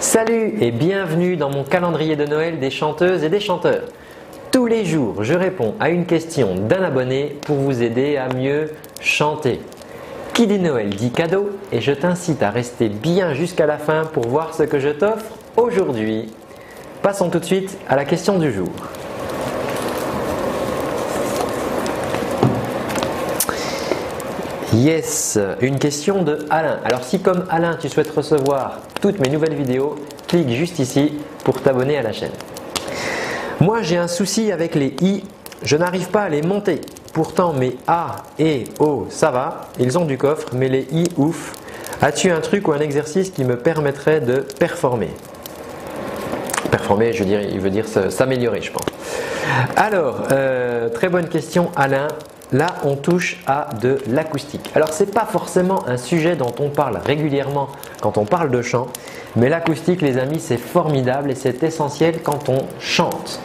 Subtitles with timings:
[0.00, 3.84] Salut et bienvenue dans mon calendrier de Noël des chanteuses et des chanteurs.
[4.50, 8.70] Tous les jours, je réponds à une question d'un abonné pour vous aider à mieux
[8.98, 9.60] chanter.
[10.32, 14.26] Qui dit Noël dit cadeau et je t'incite à rester bien jusqu'à la fin pour
[14.26, 16.32] voir ce que je t'offre aujourd'hui.
[17.02, 18.70] Passons tout de suite à la question du jour.
[24.72, 26.78] Yes, une question de Alain.
[26.84, 29.96] Alors si comme Alain tu souhaites recevoir toutes mes nouvelles vidéos,
[30.28, 32.30] clique juste ici pour t'abonner à la chaîne.
[33.60, 35.24] Moi j'ai un souci avec les i,
[35.64, 36.82] je n'arrive pas à les monter.
[37.12, 41.52] Pourtant mes a, et o, ça va, ils ont du coffre, mais les i, ouf.
[42.00, 45.10] As-tu un truc ou un exercice qui me permettrait de performer?
[46.70, 48.86] Performer, je veux dire, il veut dire s'améliorer, je pense.
[49.74, 52.06] Alors, euh, très bonne question Alain.
[52.52, 54.70] Là, on touche à de l'acoustique.
[54.74, 57.68] Alors, ce n'est pas forcément un sujet dont on parle régulièrement
[58.00, 58.88] quand on parle de chant,
[59.36, 63.40] mais l'acoustique, les amis, c'est formidable et c'est essentiel quand on chante.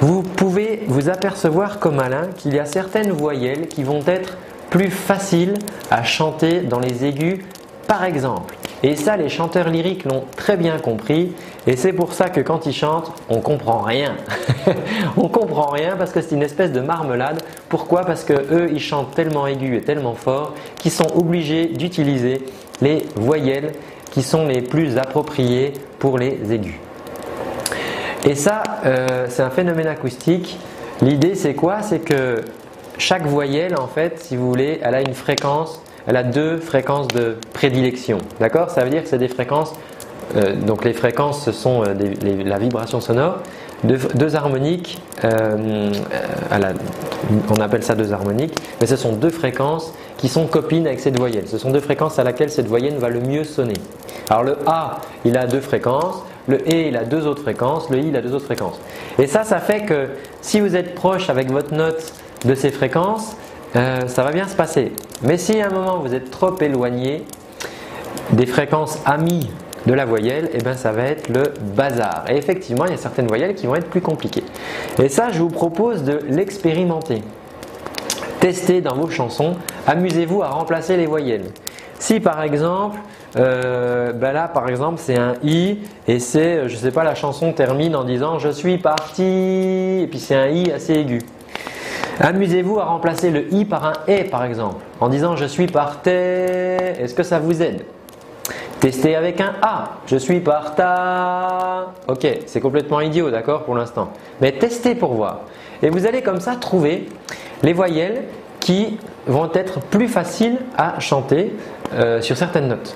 [0.00, 4.36] Vous pouvez vous apercevoir comme Alain qu'il y a certaines voyelles qui vont être
[4.70, 5.54] plus faciles
[5.90, 7.40] à chanter dans les aigus,
[7.88, 8.56] par exemple.
[8.84, 11.32] Et ça, les chanteurs lyriques l'ont très bien compris.
[11.66, 14.16] Et c'est pour ça que quand ils chantent, on comprend rien.
[15.16, 17.42] on comprend rien parce que c'est une espèce de marmelade.
[17.68, 18.04] Pourquoi?
[18.04, 22.44] Parce que eux, ils chantent tellement aigus et tellement fort qu'ils sont obligés d'utiliser
[22.80, 23.72] les voyelles
[24.10, 26.78] qui sont les plus appropriées pour les aigus.
[28.24, 30.58] Et ça, euh, c'est un phénomène acoustique.
[31.00, 31.82] L'idée, c'est quoi?
[31.82, 32.44] C'est que
[32.98, 37.08] chaque voyelle, en fait, si vous voulez, elle a une fréquence elle a deux fréquences
[37.08, 38.18] de prédilection.
[38.40, 38.70] D'accord?
[38.70, 39.74] Ça veut dire que c'est des fréquences,
[40.36, 41.94] euh, donc les fréquences ce sont euh,
[42.44, 43.38] la vibration sonore,
[43.84, 45.90] deux, harmoniques, euh,
[47.50, 51.18] on appelle ça deux harmoniques, mais ce sont deux fréquences qui sont copines avec cette
[51.18, 51.48] voyelle.
[51.48, 53.74] Ce sont deux fréquences à laquelle cette voyelle va le mieux sonner.
[54.30, 57.98] Alors le A, il a deux fréquences, le E, il a deux autres fréquences, le
[57.98, 58.80] I, il a deux autres fréquences.
[59.18, 60.08] Et ça, ça fait que
[60.42, 62.12] si vous êtes proche avec votre note
[62.44, 63.36] de ces fréquences,
[63.74, 64.92] euh, ça va bien se passer.
[65.22, 67.24] Mais si à un moment vous êtes trop éloigné
[68.32, 69.50] des fréquences amies
[69.86, 71.42] de la voyelle, eh ben ça va être le
[71.76, 72.24] bazar.
[72.28, 74.44] Et effectivement, il y a certaines voyelles qui vont être plus compliquées.
[75.02, 77.22] Et ça, je vous propose de l'expérimenter.
[78.40, 79.56] Testez dans vos chansons,
[79.86, 81.46] amusez-vous à remplacer les voyelles.
[81.98, 82.98] Si par exemple,
[83.36, 85.78] euh, ben là par exemple c'est un i
[86.08, 89.22] et c'est, je sais pas, la chanson termine en disant je suis parti
[90.02, 91.20] et puis c'est un i assez aigu.
[92.24, 96.02] Amusez-vous à remplacer le i par un et par exemple, en disant je suis par
[96.02, 97.00] terre.
[97.00, 97.84] Est-ce que ça vous aide?
[98.78, 99.90] Testez avec un a.
[100.06, 101.88] Je suis par ta.
[102.06, 104.10] Ok, c'est complètement idiot, d'accord, pour l'instant.
[104.40, 105.40] Mais testez pour voir.
[105.82, 107.08] Et vous allez comme ça trouver
[107.64, 108.22] les voyelles
[108.60, 111.52] qui vont être plus faciles à chanter
[111.94, 112.94] euh, sur certaines notes.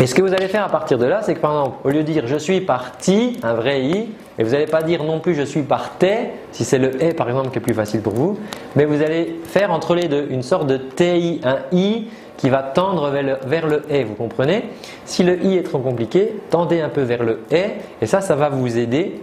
[0.00, 1.90] Et ce que vous allez faire à partir de là, c'est que par exemple, au
[1.90, 5.18] lieu de dire je suis parti, un vrai i, et vous n'allez pas dire non
[5.18, 8.12] plus je suis partais, si c'est le et par exemple qui est plus facile pour
[8.12, 8.38] vous,
[8.76, 12.62] mais vous allez faire entre les deux une sorte de ti, un i qui va
[12.62, 14.66] tendre vers le, vers vous comprenez?
[15.04, 17.64] Si le i est trop compliqué, tendez un peu vers le et,
[18.00, 19.20] et ça, ça va vous aider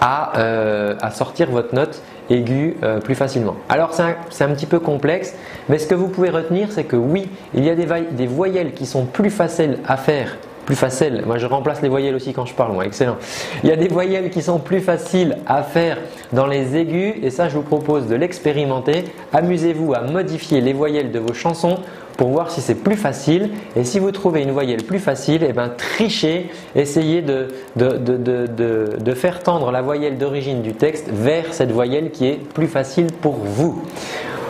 [0.00, 3.56] à, euh, à sortir votre note aiguë euh, plus facilement.
[3.68, 5.34] Alors c'est un, un, petit peu complexe,
[5.68, 8.72] mais ce que vous pouvez retenir, c'est que oui, il y a des, des voyelles
[8.72, 11.22] qui sont plus faciles à faire plus faciles.
[11.26, 12.72] Moi, je remplace les voyelles aussi quand je parle.
[12.72, 13.16] Moi, excellent.
[13.62, 15.98] Il y a des voyelles qui sont plus faciles à faire
[16.32, 19.04] dans les aigus, et ça, je vous propose de l'expérimenter.
[19.32, 21.78] Amusez-vous à modifier les voyelles de vos chansons
[22.16, 23.50] pour voir si c'est plus facile.
[23.74, 29.70] Et si vous trouvez une voyelle plus facile, eh ben, trichez, essayez de faire tendre
[29.72, 33.82] la voyelle d'origine du texte vers cette voyelle qui est plus facile pour vous.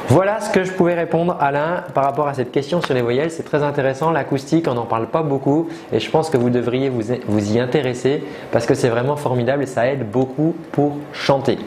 [0.09, 3.31] Voilà ce que je pouvais répondre Alain par rapport à cette question sur les voyelles.
[3.31, 6.91] C'est très intéressant, l'acoustique, on n'en parle pas beaucoup et je pense que vous devriez
[6.91, 8.22] vous, y intéresser
[8.53, 11.59] parce que c'est vraiment formidable et ça aide beaucoup pour chanter.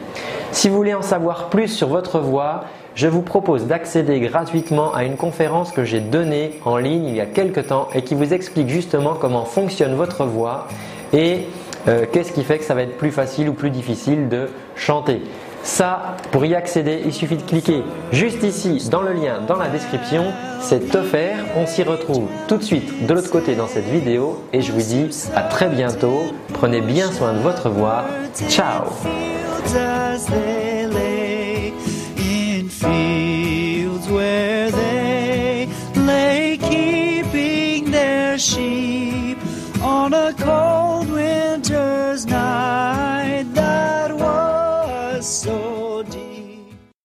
[0.52, 5.02] Si vous voulez en savoir plus sur votre voix, je vous propose d'accéder gratuitement à
[5.02, 8.32] une conférence que j'ai donnée en ligne il y a quelques temps et qui vous
[8.32, 10.68] explique justement comment fonctionne votre voix
[11.12, 11.40] et
[11.88, 15.22] euh, qu'est-ce qui fait que ça va être plus facile ou plus difficile de chanter.
[15.62, 17.82] Ça, pour y accéder, il suffit de cliquer
[18.12, 20.24] juste ici dans le lien dans la description.
[20.60, 21.38] C'est offert.
[21.56, 24.80] On s'y retrouve tout de suite de l'autre côté dans cette vidéo et je vous
[24.80, 26.22] dis à très bientôt.
[26.54, 28.04] Prenez bien soin de votre voix.
[28.48, 28.84] Ciao.